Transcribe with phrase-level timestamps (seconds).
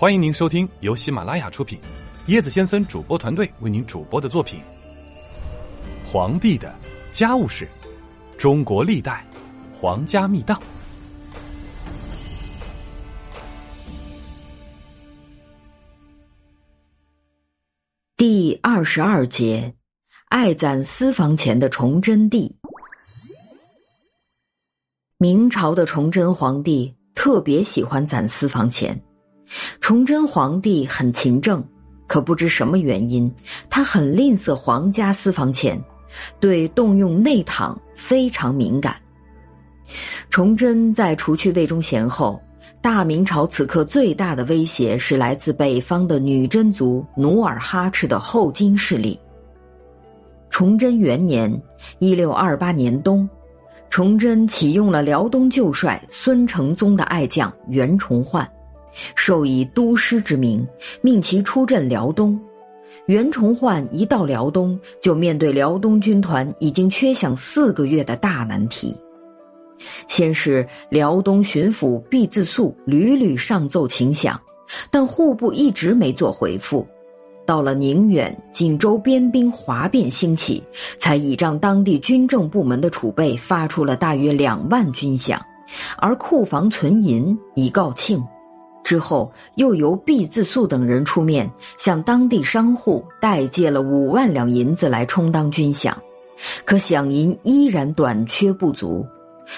[0.00, 1.78] 欢迎您收听由喜马拉雅出品，
[2.28, 4.58] 椰子先生主播团队为您主播的作品
[6.10, 6.74] 《皇帝的
[7.10, 7.68] 家务事：
[8.38, 9.22] 中国历代
[9.74, 10.58] 皇家秘档》
[18.16, 19.74] 第二十二节：
[20.30, 22.56] 爱攒私房钱的崇祯帝。
[25.18, 28.98] 明朝的崇祯皇帝特别喜欢攒私房钱。
[29.80, 31.62] 崇祯皇帝很勤政，
[32.06, 33.32] 可不知什么原因，
[33.68, 35.82] 他很吝啬皇家私房钱，
[36.38, 38.96] 对动用内帑非常敏感。
[40.28, 42.40] 崇祯在除去魏忠贤后，
[42.80, 49.18] 大明朝此刻最大的威胁是来自北方的女真族努尔哈赤的后金势力。
[50.48, 51.60] 崇祯元年
[51.98, 53.28] （一六二八年冬）。
[53.90, 58.48] 崇祯启用了辽东旧帅孙承宗的爱将袁崇焕，
[59.14, 60.66] 授以都师之名，
[61.00, 62.40] 命其出镇辽东。
[63.06, 68.94] 袁崇焕一到辽东，就面对辽东军团已经缺饷四个月的大难题。
[70.06, 74.36] 先是辽东巡抚毕自肃屡屡上奏请饷，
[74.90, 76.86] 但户部一直没做回复。
[77.46, 80.62] 到了宁远、锦州边兵哗变兴起，
[80.98, 85.36] 才倚仗当地军政部门的储备，发出了大约两万军饷，
[85.96, 88.22] 而库房存银已告罄。
[88.82, 95.92] 之后又由毕自素等人出面，向当地商户代借了五万两银子来充当军饷，
[96.64, 99.06] 可饷银依然短缺不足。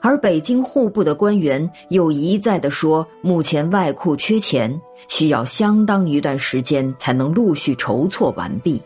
[0.00, 8.80] 而北京户部的官员又一再的说，目前外库缺钱，需要相当一段时间才能陆续筹措完毕。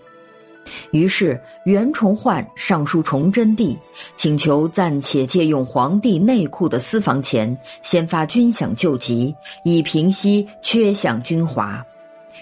[0.91, 3.77] 于是袁崇焕上书崇祯帝，
[4.17, 11.85] 请求暂且借用皇帝内库的私房钱，先发军饷救急，以平息缺饷军华。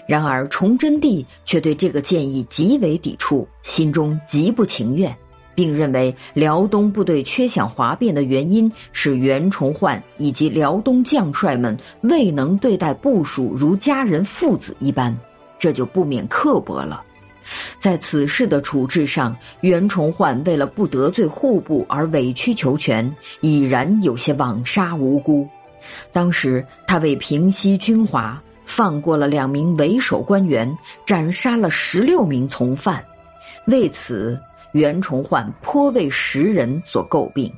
[0.05, 5.15] 然而崇祯帝却对这个建议极为抵触，心中极不情愿。
[5.53, 15.17] 并认为辽东部队缺饷哗变的原因是袁崇焕以及辽东将帅们未能对待部属如家人父子一般，
[15.57, 17.03] 这就不免刻薄了。
[17.79, 25.47] 在此事的处置上，袁崇焕为了不得罪户部而委曲求全，已然有些枉杀无辜。
[26.11, 33.03] 当时他为平息军阀，放过了两名为首官员，斩杀了十六名从犯，
[33.67, 34.39] 为此。
[34.73, 37.51] 袁崇焕颇为时人所诟病，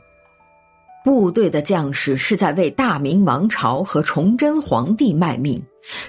[1.04, 5.62] 部队的将士是在为大明王朝和崇祯皇帝卖命，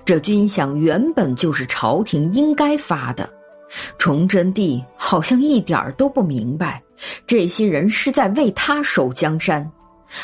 [0.04, 3.28] 这军饷原本就是朝廷应该发的。
[3.98, 6.82] 崇祯帝好像一点儿都不明白，
[7.26, 9.70] 这些人是在为他守江山。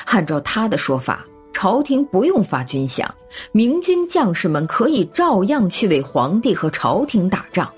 [0.06, 3.06] 按照他的说法，朝廷不用发军饷，
[3.52, 7.70] 明军将士们可以照样去为皇帝和朝廷打仗。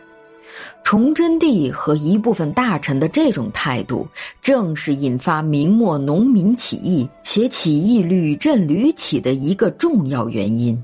[0.84, 4.08] 崇祯帝和一部分大臣的这种态度，
[4.40, 10.82] 正是引发明末农民起义且起义屡阵屡起的一个重要原因。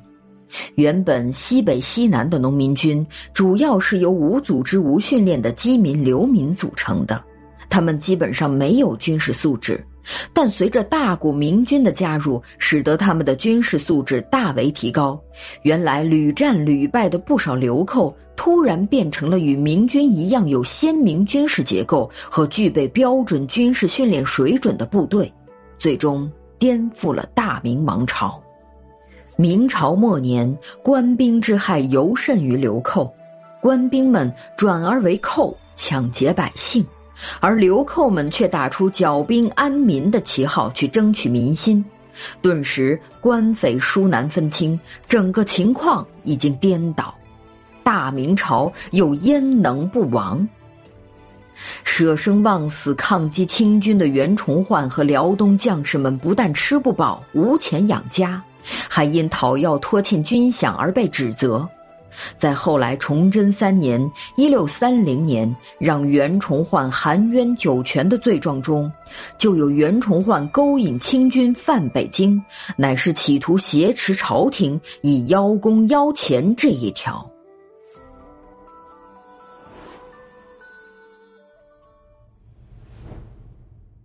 [0.75, 7.23] 原本西北西南的农民军主要是由无组织、无训练的饥民流民组成的，
[7.69, 9.85] 他们基本上没有军事素质。
[10.35, 15.19] 但随着大股明军的加入，使得他们的军事素质大为提高。
[15.63, 25.33] 原来屡战屡败的不少流寇，突然变成了与明军一样有鲜明军事结构和具备标准军事训练水准的部队，
[25.79, 28.44] 最终颠覆了大明王朝。
[29.37, 33.13] 明朝末年，官兵之害尤甚于流寇，
[33.61, 36.85] 官兵们转而为寇，抢劫百姓。
[37.41, 41.85] 而流寇们却打出剿兵安民的旗号去争取民心，
[42.43, 44.79] 顿时官匪殊难分清，
[45.09, 47.15] 整个情况已经颠倒，
[47.83, 50.47] 大明朝又焉能不亡？
[51.85, 61.69] 舍生忘死抗击清军的袁崇焕和辽东将士们不但吃不饱、无钱养家，还因讨要拖欠军饷而被指责。
[62.39, 64.01] 在后来崇祯三年
[64.39, 68.89] （一六三零年），让袁崇焕含冤九泉的罪状中，
[69.37, 72.41] 就有袁崇焕勾引清军犯北京，
[72.77, 77.29] 乃是企图挟持朝廷以邀功邀钱这一条。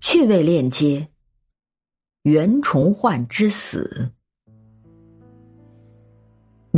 [0.02, 1.08] 趣味链接：
[2.24, 4.10] 袁崇焕之死。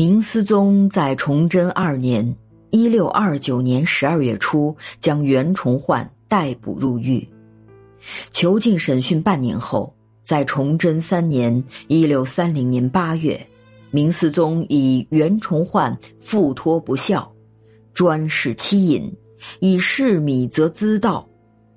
[0.04, 2.36] 明思宗在崇祯二年
[2.72, 7.24] （一六二九年）十二月初，将袁崇焕逮捕入狱，
[8.32, 9.94] 囚禁审讯半年后，
[10.24, 13.40] 在崇祯三年（一六三零年）八月，
[13.92, 17.32] 明思宗以袁崇焕复托不孝，
[17.94, 19.16] 专事欺隐，
[19.60, 21.24] 以事米则滋盗，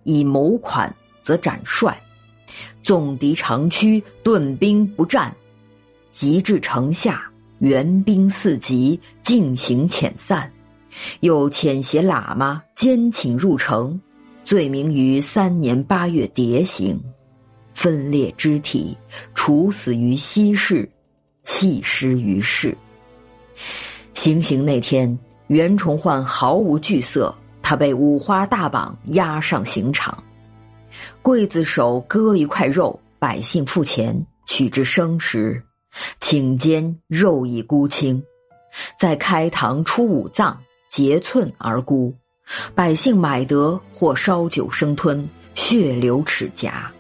[0.05, 1.95] 以谋款则斩帅，
[2.83, 5.31] 纵敌长驱，顿兵不战，
[6.11, 7.31] 急至城下，
[7.65, 10.53] 援兵四集，进行遣散，
[11.21, 13.99] 又遣携喇嘛监请入城，
[14.43, 17.01] 罪名于三年八月迭刑。
[17.73, 18.95] 分裂肢体，
[19.35, 20.87] 处死于西市，
[21.43, 22.77] 弃尸于市。
[24.13, 30.23] 行刑那天，袁崇焕毫无惧色，他被五花大绑押上刑场，
[31.23, 34.15] 刽子手割一块肉，百姓付钱
[34.45, 35.65] 取之生食，
[36.21, 38.23] 请煎肉已孤清，
[38.99, 40.61] 在开膛出五脏，
[40.91, 42.15] 截寸而孤，
[42.75, 46.91] 百姓买得或烧酒生吞，血流齿颊。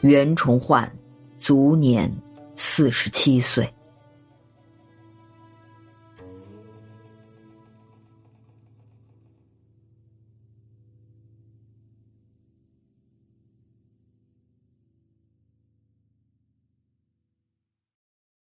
[0.00, 0.90] 袁崇焕，
[1.38, 2.10] 卒年
[2.56, 3.72] 四十七岁。